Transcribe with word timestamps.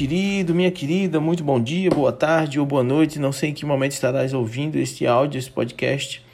querido, 0.00 0.54
minha 0.54 0.70
querida, 0.70 1.20
muito 1.20 1.44
bom 1.44 1.60
dia, 1.60 1.90
boa 1.90 2.10
tarde 2.10 2.58
ou 2.58 2.64
boa 2.64 2.82
noite. 2.82 3.18
Não 3.18 3.32
sei 3.32 3.50
em 3.50 3.52
que 3.52 3.66
momento 3.66 3.92
estarás 3.92 4.32
ouvindo 4.32 4.76
este 4.76 5.06
áudio, 5.06 5.38
este 5.38 5.50
podcast, 5.50 6.24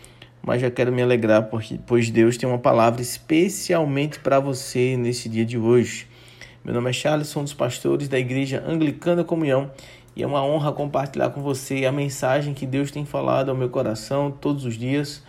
mas 0.41 0.61
já 0.61 0.71
quero 0.71 0.93
me 0.93 1.03
alegrar 1.03 1.49
porque 1.49 1.77
pois 1.85 2.09
Deus 2.09 2.37
tem 2.37 2.49
uma 2.49 2.61
palavra 2.61 3.03
especialmente 3.03 4.21
para 4.21 4.39
você 4.39 4.97
nesse 4.97 5.29
dia 5.29 5.45
de 5.45 5.59
hoje. 5.59 6.07
Meu 6.65 6.73
nome 6.73 6.91
é 6.91 6.93
Charles, 6.93 7.27
sou 7.27 7.43
um 7.43 7.45
dos 7.45 7.55
pastores 7.55 8.07
da 8.07 8.17
Igreja 8.17 8.63
Anglicana 8.65 9.25
Comunhão 9.25 9.69
e 10.15 10.23
é 10.23 10.27
uma 10.29 10.45
honra 10.45 10.71
compartilhar 10.71 11.31
com 11.31 11.43
você 11.43 11.87
a 11.87 11.91
mensagem 11.91 12.55
que 12.55 12.67
Deus 12.67 12.93
tem 12.93 13.05
falado 13.05 13.49
ao 13.49 13.57
meu 13.57 13.69
coração 13.69 14.31
todos 14.31 14.65
os 14.65 14.79
dias 14.79 15.25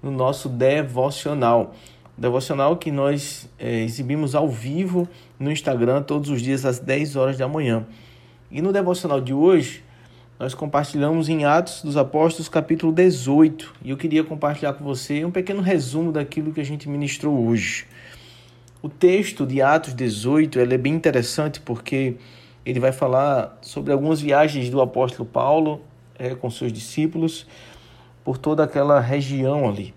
no 0.00 0.12
nosso 0.12 0.48
devocional 0.48 1.74
devocional 2.22 2.76
que 2.76 2.92
nós 2.92 3.50
é, 3.58 3.80
exibimos 3.80 4.36
ao 4.36 4.48
vivo 4.48 5.08
no 5.40 5.50
Instagram 5.50 6.02
todos 6.02 6.30
os 6.30 6.40
dias 6.40 6.64
às 6.64 6.78
10 6.78 7.16
horas 7.16 7.36
da 7.36 7.48
manhã. 7.48 7.84
E 8.48 8.62
no 8.62 8.72
devocional 8.72 9.20
de 9.20 9.34
hoje, 9.34 9.82
nós 10.38 10.54
compartilhamos 10.54 11.28
em 11.28 11.44
Atos 11.44 11.82
dos 11.82 11.96
Apóstolos, 11.96 12.48
capítulo 12.48 12.92
18. 12.92 13.74
E 13.84 13.90
eu 13.90 13.96
queria 13.96 14.22
compartilhar 14.22 14.72
com 14.74 14.84
você 14.84 15.24
um 15.24 15.32
pequeno 15.32 15.60
resumo 15.60 16.12
daquilo 16.12 16.52
que 16.52 16.60
a 16.60 16.64
gente 16.64 16.88
ministrou 16.88 17.44
hoje. 17.44 17.86
O 18.80 18.88
texto 18.88 19.44
de 19.44 19.60
Atos 19.60 19.92
18 19.92 20.60
é 20.60 20.78
bem 20.78 20.94
interessante 20.94 21.58
porque 21.58 22.14
ele 22.64 22.78
vai 22.78 22.92
falar 22.92 23.58
sobre 23.60 23.92
algumas 23.92 24.20
viagens 24.20 24.70
do 24.70 24.80
apóstolo 24.80 25.28
Paulo 25.28 25.80
é, 26.16 26.36
com 26.36 26.48
seus 26.48 26.72
discípulos 26.72 27.48
por 28.22 28.38
toda 28.38 28.62
aquela 28.62 29.00
região 29.00 29.68
ali 29.68 29.92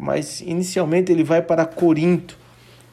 mas 0.00 0.40
inicialmente 0.40 1.12
ele 1.12 1.22
vai 1.22 1.42
para 1.42 1.66
Corinto. 1.66 2.38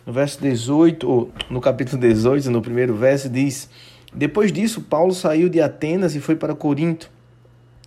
No 0.06 0.12
verso 0.12 0.42
18, 0.42 1.10
ou 1.10 1.32
no 1.50 1.62
capítulo 1.62 2.02
18, 2.02 2.52
no 2.52 2.62
primeiro 2.62 2.94
verso, 2.94 3.30
diz: 3.30 3.70
Depois 4.14 4.52
disso, 4.52 4.82
Paulo 4.82 5.14
saiu 5.14 5.48
de 5.48 5.62
Atenas 5.62 6.16
e 6.16 6.20
foi 6.20 6.36
para 6.36 6.54
Corinto. 6.54 7.10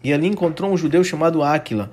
E 0.02 0.10
ali 0.10 0.26
encontrou 0.26 0.72
um 0.72 0.76
judeu 0.76 1.04
chamado 1.04 1.42
Áquila, 1.42 1.90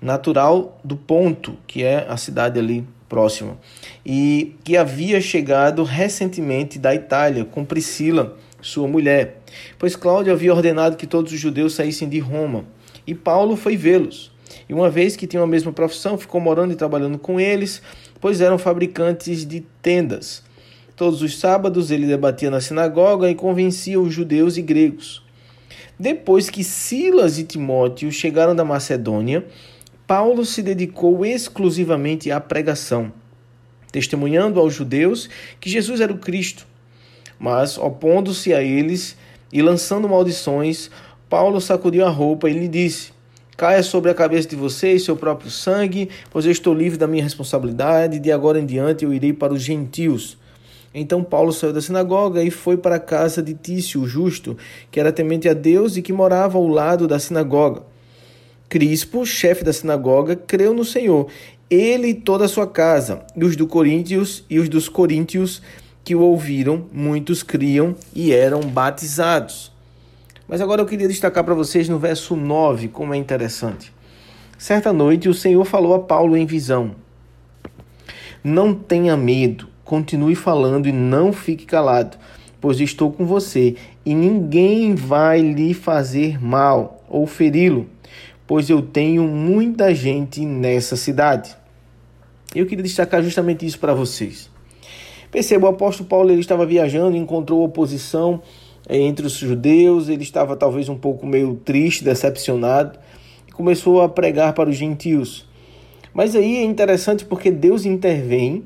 natural 0.00 0.80
do 0.84 0.96
Ponto, 0.96 1.56
que 1.66 1.82
é 1.82 2.06
a 2.08 2.16
cidade 2.16 2.56
ali 2.56 2.86
próxima, 3.08 3.58
e 4.06 4.54
que 4.62 4.76
havia 4.76 5.20
chegado 5.20 5.82
recentemente 5.82 6.78
da 6.78 6.94
Itália 6.94 7.44
com 7.44 7.64
Priscila, 7.64 8.36
sua 8.62 8.86
mulher, 8.86 9.40
pois 9.76 9.96
Cláudio 9.96 10.32
havia 10.32 10.54
ordenado 10.54 10.96
que 10.96 11.06
todos 11.06 11.32
os 11.32 11.40
judeus 11.40 11.74
saíssem 11.74 12.08
de 12.08 12.20
Roma. 12.20 12.64
E 13.06 13.14
Paulo 13.14 13.56
foi 13.56 13.76
vê-los. 13.76 14.33
E 14.68 14.74
uma 14.74 14.90
vez 14.90 15.16
que 15.16 15.26
tinham 15.26 15.44
a 15.44 15.46
mesma 15.46 15.72
profissão, 15.72 16.16
ficou 16.16 16.40
morando 16.40 16.72
e 16.72 16.76
trabalhando 16.76 17.18
com 17.18 17.38
eles, 17.38 17.82
pois 18.20 18.40
eram 18.40 18.58
fabricantes 18.58 19.46
de 19.46 19.60
tendas. 19.82 20.42
Todos 20.96 21.22
os 21.22 21.38
sábados 21.38 21.90
ele 21.90 22.06
debatia 22.06 22.50
na 22.50 22.60
sinagoga 22.60 23.28
e 23.30 23.34
convencia 23.34 24.00
os 24.00 24.12
judeus 24.12 24.56
e 24.56 24.62
gregos. 24.62 25.24
Depois 25.98 26.50
que 26.50 26.64
Silas 26.64 27.38
e 27.38 27.44
Timóteo 27.44 28.10
chegaram 28.10 28.54
da 28.54 28.64
Macedônia, 28.64 29.44
Paulo 30.06 30.44
se 30.44 30.62
dedicou 30.62 31.24
exclusivamente 31.24 32.30
à 32.30 32.38
pregação, 32.40 33.12
testemunhando 33.90 34.60
aos 34.60 34.74
judeus 34.74 35.30
que 35.58 35.70
Jesus 35.70 36.00
era 36.00 36.12
o 36.12 36.18
Cristo. 36.18 36.66
Mas, 37.38 37.78
opondo-se 37.78 38.52
a 38.52 38.62
eles 38.62 39.16
e 39.52 39.62
lançando 39.62 40.08
maldições, 40.08 40.90
Paulo 41.28 41.60
sacudiu 41.60 42.04
a 42.04 42.10
roupa 42.10 42.50
e 42.50 42.52
lhe 42.52 42.68
disse: 42.68 43.13
Caia 43.56 43.84
sobre 43.84 44.10
a 44.10 44.14
cabeça 44.14 44.48
de 44.48 44.56
vocês 44.56 45.04
seu 45.04 45.16
próprio 45.16 45.50
sangue, 45.50 46.08
pois 46.30 46.44
eu 46.44 46.50
estou 46.50 46.74
livre 46.74 46.98
da 46.98 47.06
minha 47.06 47.22
responsabilidade, 47.22 48.18
de 48.18 48.32
agora 48.32 48.58
em 48.58 48.66
diante 48.66 49.04
eu 49.04 49.14
irei 49.14 49.32
para 49.32 49.52
os 49.52 49.62
gentios. 49.62 50.36
Então 50.92 51.22
Paulo 51.22 51.52
saiu 51.52 51.72
da 51.72 51.80
sinagoga 51.80 52.42
e 52.42 52.50
foi 52.50 52.76
para 52.76 52.96
a 52.96 53.00
casa 53.00 53.42
de 53.42 53.54
Tício, 53.54 54.00
o 54.00 54.06
justo, 54.06 54.56
que 54.90 54.98
era 54.98 55.12
temente 55.12 55.48
a 55.48 55.54
Deus 55.54 55.96
e 55.96 56.02
que 56.02 56.12
morava 56.12 56.58
ao 56.58 56.66
lado 56.66 57.06
da 57.06 57.18
sinagoga. 57.18 57.82
Crispo, 58.68 59.24
chefe 59.24 59.62
da 59.62 59.72
sinagoga, 59.72 60.34
creu 60.34 60.74
no 60.74 60.84
Senhor, 60.84 61.28
ele 61.70 62.08
e 62.08 62.14
toda 62.14 62.46
a 62.46 62.48
sua 62.48 62.66
casa, 62.66 63.24
e 63.36 63.44
os 63.44 63.54
do 63.54 63.66
Coríntios 63.68 64.44
e 64.50 64.58
os 64.58 64.68
dos 64.68 64.88
coríntios 64.88 65.62
que 66.04 66.14
o 66.14 66.20
ouviram, 66.20 66.86
muitos 66.92 67.42
criam 67.42 67.94
e 68.14 68.32
eram 68.32 68.60
batizados. 68.60 69.73
Mas 70.46 70.60
agora 70.60 70.82
eu 70.82 70.86
queria 70.86 71.08
destacar 71.08 71.42
para 71.42 71.54
vocês 71.54 71.88
no 71.88 71.98
verso 71.98 72.36
9 72.36 72.88
como 72.88 73.14
é 73.14 73.16
interessante. 73.16 73.92
Certa 74.58 74.92
noite 74.92 75.28
o 75.28 75.34
Senhor 75.34 75.64
falou 75.64 75.94
a 75.94 75.98
Paulo 75.98 76.36
em 76.36 76.44
visão: 76.44 76.92
Não 78.42 78.74
tenha 78.74 79.16
medo, 79.16 79.68
continue 79.84 80.34
falando 80.34 80.86
e 80.86 80.92
não 80.92 81.32
fique 81.32 81.64
calado, 81.64 82.18
pois 82.60 82.78
estou 82.78 83.10
com 83.10 83.24
você 83.24 83.76
e 84.04 84.14
ninguém 84.14 84.94
vai 84.94 85.40
lhe 85.40 85.72
fazer 85.72 86.42
mal 86.42 87.02
ou 87.08 87.26
feri-lo, 87.26 87.88
pois 88.46 88.68
eu 88.68 88.82
tenho 88.82 89.24
muita 89.24 89.94
gente 89.94 90.44
nessa 90.44 90.94
cidade. 90.94 91.56
Eu 92.54 92.66
queria 92.66 92.84
destacar 92.84 93.22
justamente 93.22 93.66
isso 93.66 93.78
para 93.78 93.94
vocês. 93.94 94.50
Perceba, 95.30 95.66
o 95.66 95.70
apóstolo 95.70 96.08
Paulo 96.08 96.30
ele 96.30 96.40
estava 96.40 96.64
viajando 96.64 97.16
encontrou 97.16 97.64
oposição 97.64 98.40
entre 98.88 99.26
os 99.26 99.34
judeus, 99.34 100.08
ele 100.08 100.22
estava 100.22 100.56
talvez 100.56 100.88
um 100.88 100.96
pouco 100.96 101.26
meio 101.26 101.54
triste, 101.64 102.04
decepcionado, 102.04 102.98
e 103.48 103.52
começou 103.52 104.02
a 104.02 104.08
pregar 104.08 104.52
para 104.52 104.68
os 104.68 104.76
gentios. 104.76 105.46
Mas 106.12 106.36
aí 106.36 106.58
é 106.58 106.62
interessante 106.62 107.24
porque 107.24 107.50
Deus 107.50 107.84
intervém 107.84 108.64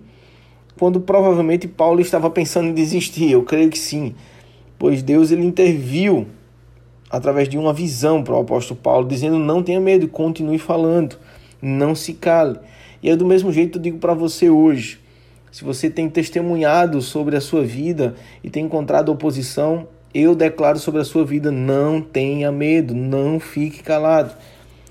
quando 0.79 1.01
provavelmente 1.01 1.67
Paulo 1.67 2.01
estava 2.01 2.31
pensando 2.31 2.69
em 2.69 2.75
desistir. 2.75 3.31
Eu 3.31 3.43
creio 3.43 3.71
que 3.71 3.79
sim, 3.79 4.15
pois 4.79 5.03
Deus 5.03 5.31
ele 5.31 5.45
interviu 5.45 6.27
através 7.11 7.49
de 7.49 7.57
uma 7.57 7.73
visão 7.73 8.23
para 8.23 8.35
o 8.35 8.41
apóstolo 8.41 8.79
Paulo, 8.81 9.09
dizendo: 9.09 9.39
não 9.39 9.63
tenha 9.63 9.81
medo, 9.81 10.07
continue 10.09 10.59
falando, 10.59 11.17
não 11.61 11.95
se 11.95 12.13
cale. 12.13 12.59
E 13.03 13.09
é 13.09 13.17
do 13.17 13.25
mesmo 13.25 13.53
jeito 13.53 13.79
eu 13.79 13.83
digo 13.83 13.99
para 13.99 14.15
você 14.15 14.51
hoje. 14.51 15.01
Se 15.51 15.65
você 15.65 15.89
tem 15.89 16.09
testemunhado 16.11 17.01
sobre 17.01 17.35
a 17.35 17.41
sua 17.41 17.65
vida 17.65 18.15
e 18.45 18.51
tem 18.51 18.67
encontrado 18.67 19.11
oposição, 19.11 19.89
eu 20.21 20.35
declaro 20.35 20.79
sobre 20.79 21.01
a 21.01 21.05
sua 21.05 21.25
vida: 21.25 21.51
não 21.51 22.01
tenha 22.01 22.51
medo, 22.51 22.95
não 22.95 23.39
fique 23.39 23.83
calado. 23.83 24.35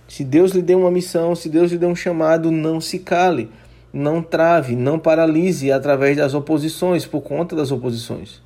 Se 0.07 0.23
Deus 0.23 0.51
lhe 0.51 0.61
deu 0.61 0.79
uma 0.79 0.91
missão, 0.91 1.35
se 1.35 1.49
Deus 1.49 1.71
lhe 1.71 1.77
deu 1.77 1.89
um 1.89 1.95
chamado, 1.95 2.49
não 2.49 2.79
se 2.79 2.99
cale, 2.99 3.49
não 3.91 4.21
trave, 4.21 4.75
não 4.75 4.97
paralise 4.97 5.71
através 5.71 6.15
das 6.15 6.33
oposições, 6.33 7.05
por 7.05 7.21
conta 7.21 7.55
das 7.55 7.71
oposições. 7.71 8.41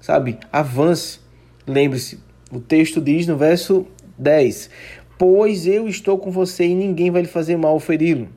Sabe? 0.00 0.38
Avance. 0.52 1.20
Lembre-se, 1.66 2.18
o 2.50 2.60
texto 2.60 3.00
diz 3.00 3.26
no 3.26 3.36
verso 3.36 3.86
10: 4.16 4.70
Pois 5.18 5.66
eu 5.66 5.86
estou 5.88 6.16
com 6.18 6.30
você 6.30 6.64
e 6.64 6.74
ninguém 6.74 7.10
vai 7.10 7.22
lhe 7.22 7.28
fazer 7.28 7.56
mal 7.56 7.74
ou 7.74 7.80
feri-lo. 7.80 8.28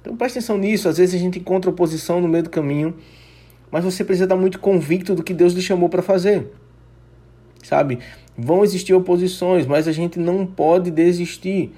Então 0.00 0.16
preste 0.16 0.38
atenção 0.38 0.56
nisso. 0.56 0.88
Às 0.88 0.96
vezes 0.96 1.14
a 1.14 1.18
gente 1.18 1.38
encontra 1.38 1.70
oposição 1.70 2.20
no 2.20 2.28
meio 2.28 2.44
do 2.44 2.50
caminho, 2.50 2.94
mas 3.70 3.84
você 3.84 4.04
precisa 4.04 4.24
estar 4.24 4.36
muito 4.36 4.58
convicto 4.58 5.14
do 5.14 5.22
que 5.22 5.34
Deus 5.34 5.52
lhe 5.52 5.60
chamou 5.60 5.88
para 5.88 6.00
fazer 6.00 6.50
sabe? 7.62 7.98
Vão 8.36 8.64
existir 8.64 8.94
oposições, 8.94 9.66
mas 9.66 9.86
a 9.86 9.92
gente 9.92 10.18
não 10.18 10.46
pode 10.46 10.90
desistir. 10.90 11.72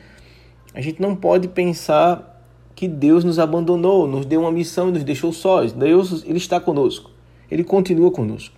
A 0.74 0.80
gente 0.80 1.00
não 1.00 1.14
pode 1.14 1.48
pensar 1.48 2.32
que 2.74 2.88
Deus 2.88 3.24
nos 3.24 3.38
abandonou, 3.38 4.06
nos 4.06 4.24
deu 4.24 4.40
uma 4.40 4.52
missão 4.52 4.88
e 4.88 4.92
nos 4.92 5.04
deixou 5.04 5.32
sós. 5.32 5.72
Deus, 5.72 6.24
ele 6.24 6.38
está 6.38 6.58
conosco. 6.58 7.10
Ele 7.50 7.62
continua 7.62 8.10
conosco. 8.10 8.56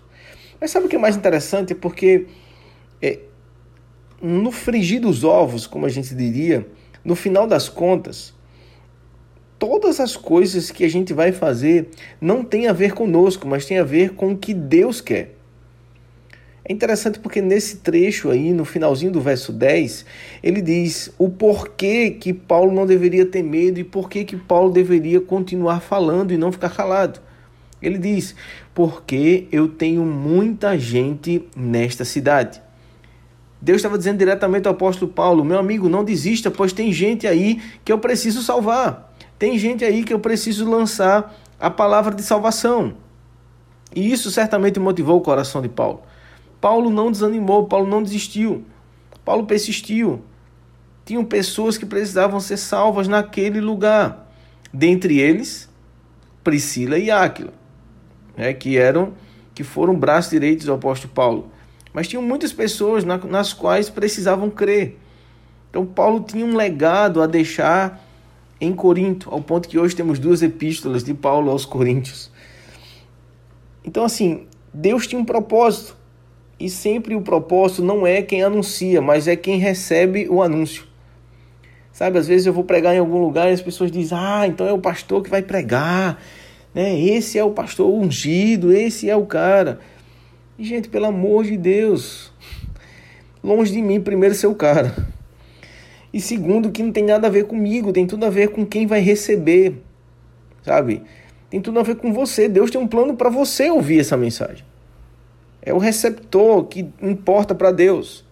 Mas 0.61 0.71
sabe 0.71 0.87
o 0.87 0.89
que 0.89 0.97
é 0.97 0.99
mais 0.99 1.17
interessante? 1.17 1.73
É 1.73 1.77
porque 1.77 2.27
é, 3.03 3.19
no 4.23 4.51
frigir 4.51 5.01
dos 5.01 5.25
ovos, 5.25 5.67
como 5.67 5.85
a 5.85 5.89
gente 5.89 6.15
diria, 6.15 6.67
no 7.05 7.15
final 7.15 7.47
das 7.47 7.69
contas, 7.69 8.33
todas 9.59 10.01
as 10.01 10.17
coisas 10.17 10.71
que 10.71 10.85
a 10.85 10.89
gente 10.89 11.13
vai 11.13 11.33
fazer 11.33 11.91
não 12.21 12.45
tem 12.45 12.67
a 12.69 12.73
ver 12.73 12.95
conosco, 12.95 13.47
mas 13.47 13.67
tem 13.67 13.79
a 13.79 13.85
ver 13.85 14.15
com 14.15 14.33
o 14.33 14.39
que 14.39 14.55
Deus 14.55 15.01
quer. 15.01 15.37
É 16.67 16.73
interessante 16.73 17.19
porque 17.19 17.43
nesse 17.43 17.77
trecho 17.79 18.31
aí, 18.31 18.51
no 18.55 18.65
finalzinho 18.65 19.13
do 19.13 19.21
verso 19.21 19.53
10, 19.53 20.07
ele 20.43 20.63
diz 20.63 21.13
o 21.19 21.29
porquê 21.29 22.11
que 22.11 22.33
Paulo 22.33 22.73
não 22.73 22.87
deveria 22.87 23.27
ter 23.27 23.43
medo 23.43 23.79
e 23.79 23.85
porquê 23.85 24.25
que 24.25 24.35
Paulo 24.35 24.73
deveria 24.73 25.21
continuar 25.21 25.81
falando 25.81 26.33
e 26.33 26.39
não 26.39 26.51
ficar 26.51 26.71
calado. 26.71 27.21
Ele 27.83 27.99
diz: 27.99 28.35
Porque 28.75 29.47
eu 29.53 29.69
tenho 29.69 30.07
muita 30.07 30.79
gente 30.79 31.47
nesta 31.55 32.03
cidade. 32.03 32.63
Deus 33.61 33.77
estava 33.77 33.99
dizendo 33.99 34.19
diretamente 34.19 34.67
ao 34.67 34.73
apóstolo 34.73 35.13
Paulo: 35.13 35.45
Meu 35.45 35.59
amigo, 35.59 35.87
não 35.87 36.03
desista, 36.03 36.51
pois 36.51 36.73
tem 36.73 36.91
gente 36.91 37.27
aí 37.27 37.61
que 37.85 37.93
eu 37.93 37.99
preciso 37.99 38.43
salvar. 38.43 39.15
Tem 39.39 39.59
gente 39.59 39.85
aí 39.85 40.03
que 40.03 40.15
eu 40.15 40.19
preciso 40.19 40.69
lançar 40.71 41.35
a 41.61 41.69
palavra 41.69 42.15
de 42.15 42.23
salvação. 42.23 42.95
E 43.95 44.11
isso 44.11 44.31
certamente 44.31 44.81
motivou 44.81 45.19
o 45.19 45.21
coração 45.21 45.61
de 45.61 45.69
Paulo. 45.69 46.03
Paulo 46.65 46.89
não 46.89 47.13
desanimou, 47.13 47.67
Paulo 47.67 47.87
não 47.87 48.03
desistiu. 48.03 48.65
Paulo 49.23 49.45
persistiu. 49.45 50.23
Tinham 51.05 51.23
pessoas 51.23 51.77
que 51.77 51.85
precisavam 51.85 52.41
ser 52.41 52.57
salvas 52.57 53.07
naquele 53.07 53.61
lugar. 53.61 54.33
Dentre 54.73 55.19
eles, 55.19 55.69
Priscila 56.43 56.99
e 56.99 57.11
Áquila, 57.11 57.53
né, 58.35 58.55
que 58.55 58.79
eram 58.79 59.13
que 59.55 59.63
foram 59.63 59.95
braços 59.95 60.31
direitos 60.31 60.65
do 60.65 60.73
apóstolo 60.73 61.13
Paulo. 61.13 61.51
mas 61.93 62.09
tinham 62.09 62.23
muitas 62.23 62.51
pessoas 62.51 63.05
nas 63.05 63.53
quais 63.53 63.91
precisavam 63.91 64.49
crer. 64.49 64.99
Então 65.69 65.85
Paulo 65.85 66.21
tinha 66.21 66.47
um 66.47 66.57
legado 66.57 67.21
a 67.21 67.27
deixar 67.27 68.03
em 68.59 68.75
Corinto, 68.75 69.29
ao 69.31 69.43
ponto 69.43 69.69
que 69.69 69.79
hoje 69.79 69.95
temos 69.95 70.19
duas 70.19 70.41
epístolas 70.41 71.05
de 71.05 71.13
Paulo 71.13 71.51
aos 71.51 71.67
Coríntios. 71.67 72.33
Então 73.85 74.03
assim, 74.03 74.47
Deus 74.73 75.07
tinha 75.07 75.21
um 75.21 75.27
propósito. 75.27 76.04
E 76.65 76.71
sempre 76.71 77.15
o 77.15 77.21
propósito 77.21 77.83
não 77.83 78.07
é 78.07 78.23
quem 78.23 78.43
anuncia, 78.43 79.03
mas 79.03 79.29
é 79.29 79.37
quem 79.37 79.59
recebe 79.59 80.27
o 80.31 80.43
anúncio. 80.43 80.87
Sabe, 81.93 82.17
às 82.19 82.27
vezes 82.27 82.47
eu 82.47 82.55
vou 82.55 82.65
pregar 82.65 82.95
em 82.95 82.99
algum 82.99 83.19
lugar 83.19 83.51
e 83.51 83.53
as 83.53 83.61
pessoas 83.61 83.93
dizem: 83.93 84.17
"Ah, 84.19 84.47
então 84.49 84.67
é 84.67 84.73
o 84.73 84.79
pastor 84.79 85.23
que 85.23 85.29
vai 85.29 85.43
pregar" 85.43 86.19
né? 86.75 86.99
Esse 86.99 87.39
é 87.39 87.45
o 87.45 87.51
pastor 87.51 87.93
ungido, 87.93 88.73
esse 88.73 89.11
é 89.11 89.15
o 89.15 89.27
cara. 89.27 89.79
E, 90.59 90.65
gente, 90.65 90.89
pelo 90.89 91.05
amor 91.05 91.45
de 91.45 91.59
Deus, 91.59 92.33
longe 93.43 93.71
de 93.71 93.83
mim, 93.83 94.01
primeiro, 94.01 94.35
ser 94.35 94.47
o 94.47 94.55
cara. 94.55 94.95
E 96.15 96.19
segundo, 96.19 96.71
que 96.71 96.83
não 96.83 96.93
tem 96.93 97.05
nada 97.05 97.27
a 97.27 97.31
ver 97.31 97.45
comigo, 97.45 97.93
tem 97.93 98.07
tudo 98.07 98.25
a 98.25 98.31
ver 98.31 98.49
com 98.49 98.65
quem 98.65 98.87
vai 98.87 99.01
receber, 99.01 99.83
sabe? 100.63 101.03
Tem 101.51 101.61
tudo 101.61 101.79
a 101.79 101.83
ver 101.83 101.97
com 101.97 102.11
você. 102.11 102.49
Deus 102.49 102.71
tem 102.71 102.81
um 102.81 102.89
plano 102.89 103.15
para 103.17 103.29
você 103.29 103.69
ouvir 103.69 104.01
essa 104.01 104.17
mensagem. 104.17 104.65
É 105.65 105.73
o 105.73 105.79
receptor 105.79 106.65
que 106.67 106.89
importa 107.01 107.55
para 107.55 107.73
Deus. 107.73 108.25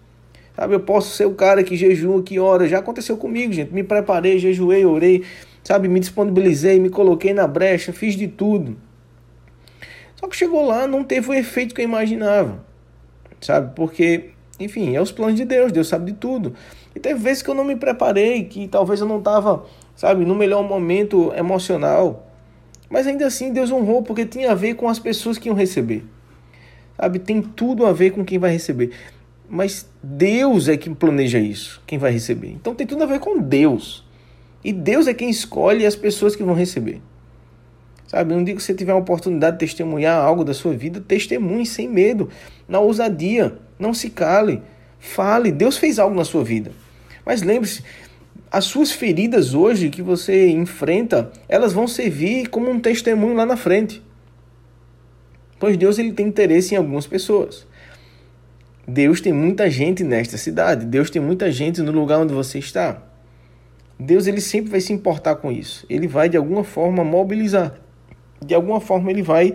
Sabe, 0.55 0.75
eu 0.75 0.79
posso 0.79 1.15
ser 1.15 1.25
o 1.25 1.33
cara 1.33 1.63
que 1.63 1.75
jejua, 1.75 2.21
que 2.21 2.39
ora. 2.39 2.67
Já 2.67 2.77
aconteceu 2.77 3.17
comigo, 3.17 3.51
gente. 3.51 3.73
Me 3.73 3.83
preparei, 3.83 4.37
jejuei, 4.37 4.85
orei 4.85 5.23
sabe? 5.63 5.87
Me 5.87 5.99
disponibilizei, 5.99 6.79
me 6.79 6.89
coloquei 6.89 7.33
na 7.33 7.47
brecha, 7.47 7.93
fiz 7.93 8.15
de 8.15 8.27
tudo. 8.27 8.75
Só 10.15 10.27
que 10.27 10.35
chegou 10.35 10.65
lá, 10.65 10.85
não 10.85 11.03
teve 11.03 11.29
o 11.29 11.33
efeito 11.33 11.73
que 11.73 11.81
eu 11.81 11.85
imaginava, 11.85 12.63
sabe? 13.41 13.73
Porque, 13.75 14.31
enfim, 14.59 14.95
é 14.95 15.01
os 15.01 15.11
planos 15.11 15.35
de 15.35 15.45
Deus, 15.45 15.71
Deus 15.71 15.87
sabe 15.87 16.11
de 16.11 16.17
tudo. 16.17 16.53
E 16.95 16.99
teve 16.99 17.19
vezes 17.19 17.41
que 17.41 17.49
eu 17.49 17.55
não 17.55 17.63
me 17.63 17.75
preparei, 17.75 18.43
que 18.43 18.67
talvez 18.67 18.99
eu 18.99 19.07
não 19.07 19.19
estava, 19.19 19.65
sabe, 19.95 20.25
no 20.25 20.35
melhor 20.35 20.63
momento 20.63 21.33
emocional. 21.35 22.27
Mas 22.89 23.07
ainda 23.07 23.25
assim 23.25 23.51
Deus 23.51 23.71
honrou, 23.71 24.03
porque 24.03 24.25
tinha 24.25 24.51
a 24.51 24.55
ver 24.55 24.75
com 24.75 24.87
as 24.87 24.99
pessoas 24.99 25.37
que 25.37 25.49
iam 25.49 25.55
receber. 25.55 26.05
Sabe, 26.97 27.19
tem 27.19 27.41
tudo 27.41 27.85
a 27.85 27.91
ver 27.91 28.11
com 28.11 28.23
quem 28.23 28.37
vai 28.37 28.51
receber. 28.51 28.91
Mas 29.49 29.87
Deus 30.01 30.67
é 30.67 30.77
quem 30.77 30.93
planeja 30.93 31.39
isso, 31.39 31.81
quem 31.85 31.97
vai 31.97 32.11
receber. 32.11 32.49
Então 32.49 32.73
tem 32.73 32.87
tudo 32.87 33.03
a 33.03 33.07
ver 33.07 33.19
com 33.19 33.39
Deus. 33.39 34.05
E 34.63 34.71
Deus 34.71 35.07
é 35.07 35.13
quem 35.13 35.29
escolhe 35.29 35.85
as 35.85 35.95
pessoas 35.95 36.35
que 36.35 36.43
vão 36.43 36.55
receber. 36.55 37.01
Sabe, 38.07 38.33
um 38.33 38.43
dia 38.43 38.55
que 38.55 38.61
você 38.61 38.73
tiver 38.73 38.91
a 38.91 38.95
oportunidade 38.95 39.57
de 39.57 39.59
testemunhar 39.59 40.23
algo 40.23 40.43
da 40.43 40.53
sua 40.53 40.73
vida, 40.73 41.01
testemunhe 41.01 41.65
sem 41.65 41.89
medo, 41.89 42.29
na 42.67 42.79
ousadia, 42.79 43.57
não 43.79 43.93
se 43.93 44.09
cale, 44.09 44.61
fale. 44.99 45.51
Deus 45.51 45.77
fez 45.77 45.97
algo 45.97 46.15
na 46.15 46.23
sua 46.23 46.43
vida. 46.43 46.71
Mas 47.25 47.41
lembre-se, 47.41 47.83
as 48.51 48.65
suas 48.65 48.91
feridas 48.91 49.55
hoje 49.55 49.89
que 49.89 50.03
você 50.03 50.47
enfrenta, 50.49 51.31
elas 51.49 51.73
vão 51.73 51.87
servir 51.87 52.49
como 52.49 52.69
um 52.69 52.79
testemunho 52.79 53.33
lá 53.33 53.47
na 53.47 53.57
frente. 53.57 54.01
Pois 55.63 55.77
Deus 55.77 55.97
ele 55.97 56.11
tem 56.11 56.27
interesse 56.27 56.75
em 56.75 56.77
algumas 56.77 57.07
pessoas. 57.07 57.65
Deus 58.85 59.21
tem 59.21 59.31
muita 59.31 59.69
gente 59.69 60.03
nesta 60.03 60.37
cidade. 60.37 60.85
Deus 60.85 61.09
tem 61.09 61.21
muita 61.21 61.49
gente 61.49 61.81
no 61.81 61.89
lugar 61.89 62.19
onde 62.19 62.33
você 62.33 62.59
está. 62.59 63.01
Deus 63.97 64.27
ele 64.27 64.41
sempre 64.41 64.71
vai 64.71 64.81
se 64.81 64.91
importar 64.91 65.37
com 65.37 65.49
isso. 65.49 65.85
Ele 65.89 66.05
vai 66.05 66.27
de 66.27 66.35
alguma 66.35 66.65
forma 66.65 67.01
mobilizar. 67.05 67.75
De 68.45 68.53
alguma 68.53 68.81
forma 68.81 69.09
ele 69.09 69.21
vai 69.21 69.53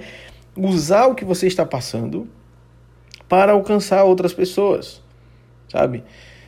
usar 0.56 1.08
o 1.08 1.14
que 1.14 1.26
você 1.26 1.46
está 1.46 1.66
passando 1.66 2.26
para 3.28 3.52
alcançar 3.52 4.02
outras 4.04 4.32
pessoas. 4.32 5.02
Sabe? 5.68 6.02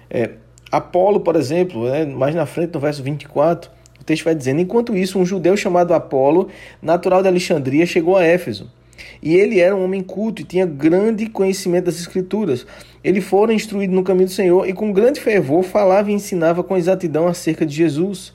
É, 0.09 0.37
Apolo, 0.73 1.21
por 1.21 1.37
exemplo, 1.37 1.85
né, 1.85 2.07
mais 2.07 2.35
na 2.35 2.47
frente 2.47 2.73
no 2.73 2.81
verso 2.81 3.03
24, 3.03 3.71
o 4.01 4.05
texto 4.05 4.25
vai 4.25 4.35
dizendo: 4.35 4.63
Enquanto 4.63 4.97
isso, 4.97 5.19
um 5.19 5.27
judeu 5.27 5.55
chamado 5.55 5.93
Apolo, 5.93 6.49
natural 6.81 7.21
de 7.21 7.29
Alexandria, 7.29 7.85
chegou 7.85 8.17
a 8.17 8.25
Éfeso. 8.25 8.80
E 9.23 9.37
ele 9.37 9.61
era 9.61 9.75
um 9.75 9.85
homem 9.85 10.03
culto 10.03 10.43
e 10.43 10.45
tinha 10.45 10.67
grande 10.67 11.27
conhecimento 11.27 11.87
das 11.87 12.01
Escrituras. 12.01 12.67
Ele 13.03 13.21
fora 13.21 13.53
instruído 13.53 13.95
no 13.95 14.03
caminho 14.03 14.27
do 14.27 14.33
Senhor 14.33 14.69
e 14.69 14.73
com 14.73 14.93
grande 14.93 15.21
fervor 15.21 15.63
falava 15.63 16.11
e 16.11 16.15
ensinava 16.15 16.63
com 16.63 16.77
exatidão 16.77 17.27
acerca 17.27 17.65
de 17.65 17.75
Jesus, 17.75 18.33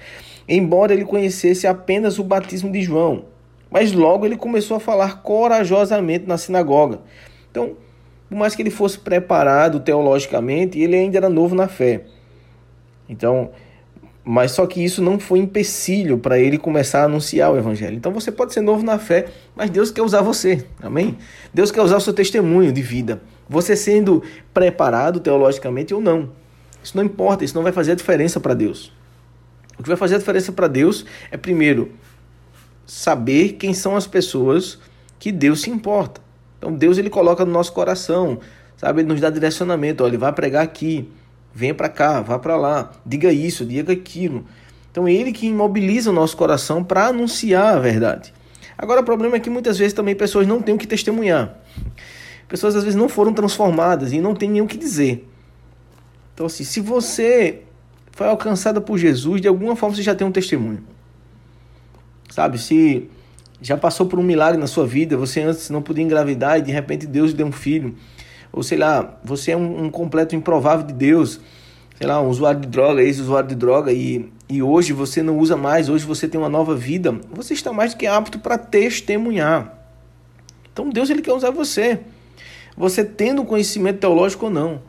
embora 0.47 0.94
ele 0.94 1.06
conhecesse 1.06 1.67
apenas 1.67 2.19
o 2.19 2.23
batismo 2.23 2.71
de 2.71 2.81
João. 2.81 3.25
Mas 3.69 3.91
logo 3.91 4.25
ele 4.25 4.38
começou 4.38 4.77
a 4.77 4.79
falar 4.79 5.21
corajosamente 5.21 6.25
na 6.27 6.38
sinagoga. 6.38 7.00
Então, 7.51 7.75
por 8.29 8.38
mais 8.38 8.56
que 8.56 8.61
ele 8.61 8.69
fosse 8.69 8.97
preparado 8.97 9.79
teologicamente, 9.79 10.79
ele 10.79 10.95
ainda 10.95 11.18
era 11.18 11.29
novo 11.29 11.56
na 11.56 11.68
fé. 11.68 12.03
Então, 13.07 13.51
mas 14.27 14.51
só 14.51 14.66
que 14.66 14.83
isso 14.83 15.04
não 15.04 15.19
foi 15.19 15.38
empecilho 15.38 16.18
para 16.18 16.39
ele 16.39 16.57
começar 16.57 17.01
a 17.01 17.06
anunciar 17.06 17.54
o 17.54 17.57
evangelho. 17.57 17.95
Então 17.95 18.12
você 18.12 18.31
pode 18.31 18.54
ser 18.54 18.62
novo 18.62 18.83
na 18.83 18.98
fé, 18.98 19.27
mas 19.56 19.69
Deus 19.69 19.92
quer 19.92 20.01
usar 20.01 20.24
você. 20.24 20.66
Amém? 20.81 21.16
Deus 21.54 21.69
quer 21.69 21.83
usar 21.83 21.98
o 21.98 22.01
seu 22.01 22.12
testemunho 22.12 22.72
de 22.72 22.81
vida. 22.81 23.22
Você 23.48 23.75
sendo 23.75 24.24
preparado 24.51 25.19
teologicamente 25.19 25.94
ou 25.94 26.01
não. 26.01 26.31
Isso 26.83 26.98
não 26.98 27.04
importa, 27.04 27.45
isso 27.45 27.54
não 27.54 27.62
vai 27.62 27.72
fazer 27.72 27.92
a 27.92 27.95
diferença 27.95 28.39
para 28.39 28.56
Deus. 28.56 28.92
O 29.77 29.83
que 29.83 29.89
vai 29.89 29.98
fazer 29.98 30.16
a 30.16 30.18
diferença 30.18 30.51
para 30.51 30.68
Deus 30.68 31.06
é 31.30 31.38
primeiro 31.38 31.92
saber 32.86 33.54
quem 33.54 33.75
são 33.75 33.95
as 33.95 34.07
pessoas 34.07 34.80
que 35.19 35.31
Deus 35.31 35.62
se 35.62 35.69
importa. 35.69 36.19
Então 36.57 36.74
Deus 36.74 36.98
ele 36.98 37.12
coloca 37.12 37.45
no 37.45 37.51
nosso 37.51 37.74
coração, 37.74 38.39
sabe? 38.75 39.01
Ele 39.01 39.10
nos 39.10 39.21
dá 39.21 39.30
direcionamento, 39.30 40.04
olha, 40.04 40.12
ele 40.12 40.18
vai 40.18 40.33
pregar 40.33 40.63
aqui 40.63 41.07
venha 41.56 41.74
para 41.74 41.88
cá, 41.88 42.22
vá 42.22 42.38
para 42.38 42.57
lá, 42.57 42.92
diga 43.06 43.31
isso, 43.31 43.66
diga 43.66 43.94
aquilo. 43.94 44.46
Então 44.92 45.07
é 45.07 45.13
ele 45.13 45.31
que 45.31 45.48
imobiliza 45.48 46.10
o 46.10 46.13
nosso 46.13 46.36
coração 46.36 46.84
para 46.84 47.07
anunciar 47.07 47.78
a 47.78 47.80
verdade. 47.80 48.34
Agora 48.78 49.00
o 49.00 49.06
problema 49.06 49.38
é 49.38 49.40
que 49.40 49.50
muitas 49.50 49.78
vezes 49.78 49.94
também 49.94 50.13
pessoas 50.13 50.46
não 50.46 50.62
têm 50.62 50.75
o 50.75 50.78
que 50.78 50.86
testemunhar. 50.86 51.57
Pessoas 52.50 52.75
às 52.75 52.84
vezes 52.84 53.00
não 53.00 53.07
foram 53.07 53.34
transformadas 53.34 54.12
e 54.12 54.19
não 54.19 54.36
têm 54.36 54.50
nem 54.50 54.62
o 54.62 54.68
que 54.68 54.78
dizer. 54.78 55.28
Então 56.34 56.46
assim, 56.46 56.66
se 56.66 56.81
você 56.81 57.62
foi 58.12 58.28
alcançada 58.28 58.81
por 58.81 58.97
Jesus, 58.97 59.40
de 59.40 59.47
alguma 59.47 59.78
forma 59.78 59.95
você 59.95 60.04
já 60.04 60.14
tem 60.14 60.28
um 60.28 60.31
testemunho. 60.31 60.83
Sabe, 62.30 62.57
se 62.57 63.09
já 63.62 63.78
passou 63.78 64.06
por 64.06 64.19
um 64.19 64.24
milagre 64.24 64.59
na 64.59 64.68
sua 64.68 64.85
vida, 64.85 65.16
você 65.16 65.42
antes 65.42 65.69
não 65.69 65.81
podia 65.81 66.04
engravidar 66.04 66.59
e 66.59 66.62
de 66.62 66.71
repente 66.71 67.07
Deus 67.07 67.31
lhe 67.31 67.38
deu 67.38 67.47
um 67.47 67.52
filho 67.52 67.95
ou 68.56 68.64
sei 68.64 68.78
lá, 68.78 69.19
você 69.21 69.52
é 69.52 69.57
um, 69.57 69.83
um 69.83 69.90
completo 69.92 70.33
improvável 70.33 70.88
de 70.88 70.94
Deus, 70.94 71.42
sei 71.97 72.07
lá, 72.07 72.21
um 72.21 72.30
usuário 72.30 72.62
de 72.62 72.69
droga, 72.69 73.04
ex-usuário 73.04 73.50
de 73.50 73.56
droga, 73.56 73.92
e, 73.92 74.31
e 74.47 74.64
hoje 74.64 74.94
você 74.94 75.21
não 75.21 75.38
usa 75.38 75.57
mais, 75.57 75.90
hoje 75.90 76.06
você 76.06 76.26
tem 76.26 76.40
uma 76.40 76.47
nova 76.47 76.74
vida, 76.74 77.19
você 77.30 77.54
está 77.54 77.74
mais 77.74 77.94
do 77.94 77.97
que 77.97 78.07
apto 78.07 78.40
para 78.40 78.57
testemunhar. 78.57 79.78
Então 80.71 80.90
Deus 80.90 81.09
ele 81.09 81.21
quer 81.21 81.33
usar 81.33 81.52
você, 81.52 82.00
você 82.78 83.04
tendo 83.04 83.44
conhecimento 83.44 84.00
teológico 84.00 84.45
ou 84.45 84.52
não. 84.52 84.81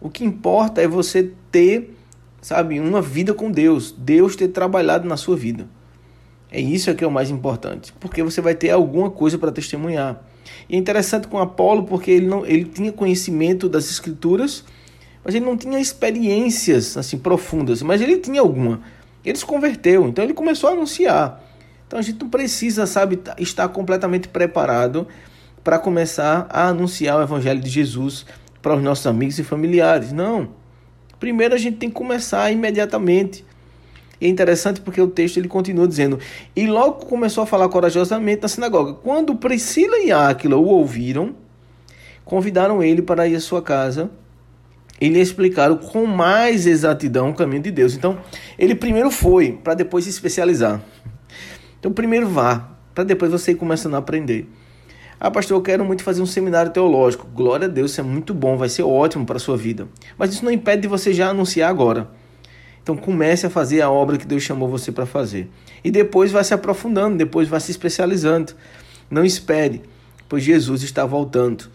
O 0.00 0.08
que 0.08 0.24
importa 0.24 0.80
é 0.80 0.88
você 0.88 1.30
ter, 1.52 1.94
sabe, 2.40 2.80
uma 2.80 3.02
vida 3.02 3.34
com 3.34 3.50
Deus, 3.50 3.92
Deus 3.92 4.34
ter 4.34 4.48
trabalhado 4.48 5.06
na 5.06 5.18
sua 5.18 5.36
vida. 5.36 5.68
É 6.50 6.58
isso 6.58 6.94
que 6.94 7.04
é 7.04 7.06
o 7.06 7.10
mais 7.10 7.28
importante, 7.28 7.92
porque 8.00 8.22
você 8.22 8.40
vai 8.40 8.54
ter 8.54 8.70
alguma 8.70 9.10
coisa 9.10 9.36
para 9.36 9.52
testemunhar. 9.52 10.22
E 10.68 10.74
é 10.74 10.78
interessante 10.78 11.26
com 11.28 11.38
Apolo 11.38 11.84
porque 11.84 12.10
ele, 12.10 12.26
não, 12.26 12.44
ele 12.44 12.64
tinha 12.64 12.92
conhecimento 12.92 13.68
das 13.68 13.90
escrituras, 13.90 14.64
mas 15.24 15.34
ele 15.34 15.44
não 15.44 15.56
tinha 15.56 15.78
experiências 15.80 16.96
assim 16.96 17.18
profundas, 17.18 17.82
mas 17.82 18.00
ele 18.00 18.18
tinha 18.18 18.40
alguma. 18.40 18.80
Ele 19.24 19.36
se 19.36 19.44
converteu, 19.44 20.08
então 20.08 20.24
ele 20.24 20.34
começou 20.34 20.70
a 20.70 20.72
anunciar. 20.72 21.44
Então 21.86 21.98
a 21.98 22.02
gente 22.02 22.20
não 22.20 22.28
precisa, 22.28 22.86
sabe, 22.86 23.18
estar 23.38 23.68
completamente 23.68 24.28
preparado 24.28 25.06
para 25.64 25.78
começar 25.78 26.46
a 26.50 26.68
anunciar 26.68 27.18
o 27.18 27.22
evangelho 27.22 27.60
de 27.60 27.68
Jesus 27.68 28.26
para 28.60 28.74
os 28.74 28.82
nossos 28.82 29.06
amigos 29.06 29.38
e 29.38 29.44
familiares. 29.44 30.12
Não. 30.12 30.50
Primeiro 31.18 31.54
a 31.54 31.58
gente 31.58 31.78
tem 31.78 31.88
que 31.88 31.94
começar 31.94 32.50
imediatamente. 32.50 33.44
E 34.20 34.26
é 34.26 34.28
interessante 34.28 34.80
porque 34.80 35.00
o 35.00 35.08
texto 35.08 35.36
ele 35.36 35.48
continua 35.48 35.86
dizendo: 35.86 36.18
E 36.54 36.66
logo 36.66 37.06
começou 37.06 37.44
a 37.44 37.46
falar 37.46 37.68
corajosamente 37.68 38.42
na 38.42 38.48
sinagoga. 38.48 38.94
Quando 38.94 39.34
Priscila 39.36 39.98
e 39.98 40.10
Áquila 40.10 40.56
o 40.56 40.66
ouviram, 40.66 41.34
convidaram 42.24 42.82
ele 42.82 43.02
para 43.02 43.26
ir 43.28 43.36
à 43.36 43.40
sua 43.40 43.62
casa 43.62 44.10
e 45.00 45.08
lhe 45.08 45.20
explicaram 45.20 45.76
com 45.76 46.04
mais 46.06 46.66
exatidão 46.66 47.30
o 47.30 47.34
caminho 47.34 47.62
de 47.62 47.70
Deus. 47.70 47.94
Então, 47.94 48.18
ele 48.58 48.74
primeiro 48.74 49.10
foi 49.10 49.52
para 49.52 49.74
depois 49.74 50.04
se 50.04 50.10
especializar. 50.10 50.82
Então, 51.78 51.92
primeiro 51.92 52.28
vá, 52.28 52.70
para 52.94 53.04
depois 53.04 53.30
você 53.30 53.52
ir 53.52 53.54
começando 53.54 53.94
a 53.94 53.98
aprender. 53.98 54.48
Ah, 55.20 55.30
pastor, 55.30 55.56
eu 55.56 55.62
quero 55.62 55.84
muito 55.84 56.02
fazer 56.02 56.22
um 56.22 56.26
seminário 56.26 56.72
teológico. 56.72 57.26
Glória 57.26 57.66
a 57.66 57.68
Deus, 57.68 57.92
isso 57.92 58.00
é 58.00 58.04
muito 58.04 58.34
bom, 58.34 58.56
vai 58.56 58.68
ser 58.68 58.82
ótimo 58.82 59.24
para 59.24 59.36
a 59.36 59.40
sua 59.40 59.56
vida. 59.56 59.88
Mas 60.16 60.32
isso 60.32 60.44
não 60.44 60.52
impede 60.52 60.82
de 60.82 60.88
você 60.88 61.12
já 61.12 61.30
anunciar 61.30 61.70
agora. 61.70 62.10
Então 62.82 62.96
comece 62.96 63.46
a 63.46 63.50
fazer 63.50 63.80
a 63.82 63.90
obra 63.90 64.16
que 64.16 64.26
Deus 64.26 64.42
chamou 64.42 64.68
você 64.68 64.90
para 64.90 65.06
fazer. 65.06 65.48
E 65.84 65.90
depois 65.90 66.32
vai 66.32 66.42
se 66.42 66.54
aprofundando, 66.54 67.16
depois 67.16 67.48
vai 67.48 67.60
se 67.60 67.70
especializando. 67.70 68.54
Não 69.10 69.24
espere, 69.24 69.82
pois 70.28 70.42
Jesus 70.42 70.82
está 70.82 71.04
voltando. 71.04 71.70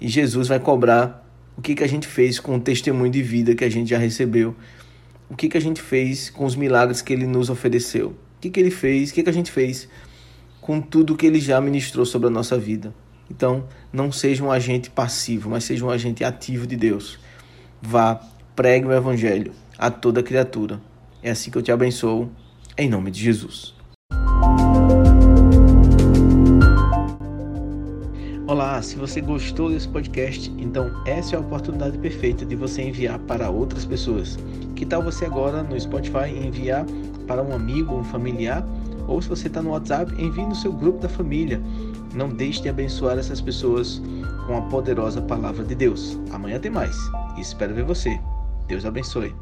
E 0.00 0.08
Jesus 0.08 0.48
vai 0.48 0.60
cobrar 0.60 1.26
O 1.56 1.60
que, 1.60 1.74
que 1.74 1.82
a 1.82 1.88
gente 1.88 2.06
fez 2.06 2.38
com 2.38 2.54
o 2.54 2.60
testemunho 2.60 3.10
de 3.10 3.20
vida 3.20 3.52
que 3.52 3.64
a 3.64 3.68
gente 3.68 3.90
já 3.90 3.98
recebeu? 3.98 4.54
O 5.28 5.34
que, 5.34 5.48
que 5.48 5.56
a 5.56 5.60
gente 5.60 5.82
fez 5.82 6.30
com 6.30 6.44
os 6.44 6.54
milagres 6.54 7.02
que 7.02 7.12
ele 7.12 7.26
nos 7.26 7.50
ofereceu? 7.50 8.10
O 8.10 8.40
que, 8.40 8.48
que 8.48 8.60
ele 8.60 8.70
fez? 8.70 9.10
O 9.10 9.14
que, 9.14 9.24
que 9.24 9.28
a 9.28 9.32
gente 9.32 9.50
fez 9.50 9.88
com 10.60 10.80
tudo 10.80 11.16
que 11.16 11.26
ele 11.26 11.40
já 11.40 11.60
ministrou 11.60 12.06
sobre 12.06 12.28
a 12.28 12.30
nossa 12.30 12.56
vida? 12.56 12.94
Então, 13.28 13.66
não 13.92 14.12
seja 14.12 14.44
um 14.44 14.52
agente 14.52 14.88
passivo, 14.88 15.50
mas 15.50 15.64
seja 15.64 15.84
um 15.84 15.90
agente 15.90 16.22
ativo 16.22 16.66
de 16.66 16.76
Deus. 16.76 17.18
Vá, 17.82 18.20
pregue 18.54 18.86
o 18.86 18.92
evangelho 18.92 19.52
a 19.78 19.90
toda 19.90 20.22
criatura. 20.22 20.80
É 21.22 21.30
assim 21.30 21.50
que 21.50 21.56
eu 21.56 21.62
te 21.62 21.70
abençoo, 21.70 22.28
em 22.76 22.88
nome 22.88 23.12
de 23.12 23.22
Jesus. 23.22 23.74
Olá, 28.46 28.80
se 28.82 28.96
você 28.96 29.20
gostou 29.20 29.70
desse 29.70 29.86
podcast, 29.86 30.50
então 30.58 30.90
essa 31.06 31.36
é 31.36 31.38
a 31.38 31.40
oportunidade 31.40 31.96
perfeita 31.98 32.44
de 32.44 32.56
você 32.56 32.82
enviar 32.82 33.18
para 33.20 33.50
outras 33.50 33.84
pessoas. 33.84 34.36
Que 34.74 34.84
tal 34.84 35.02
você 35.02 35.26
agora 35.26 35.62
no 35.62 35.78
Spotify 35.78 36.30
enviar 36.34 36.84
para 37.26 37.42
um 37.42 37.54
amigo, 37.54 37.94
um 37.94 38.04
familiar? 38.04 38.66
Ou 39.06 39.22
se 39.22 39.28
você 39.28 39.46
está 39.46 39.62
no 39.62 39.70
WhatsApp, 39.70 40.12
envie 40.20 40.44
no 40.44 40.54
seu 40.54 40.72
grupo 40.72 40.98
da 40.98 41.08
família. 41.08 41.60
Não 42.14 42.28
deixe 42.28 42.62
de 42.62 42.68
abençoar 42.68 43.18
essas 43.18 43.40
pessoas 43.40 44.02
com 44.46 44.56
a 44.56 44.62
poderosa 44.62 45.20
palavra 45.20 45.64
de 45.64 45.74
Deus. 45.74 46.18
Amanhã 46.30 46.58
tem 46.58 46.70
mais. 46.70 46.96
Espero 47.38 47.74
ver 47.74 47.84
você. 47.84 48.18
Deus 48.66 48.84
abençoe. 48.84 49.34